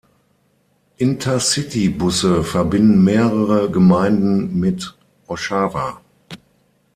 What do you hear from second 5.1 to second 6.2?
Oshawa.